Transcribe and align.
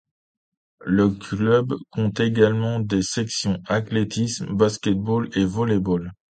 Le 0.83 1.11
club 1.11 1.75
compte 1.91 2.21
également 2.21 2.79
des 2.79 3.03
sections 3.03 3.61
athlétisme, 3.69 4.47
basket-ball 4.47 5.29
et 5.35 5.45
volley-ball. 5.45 6.11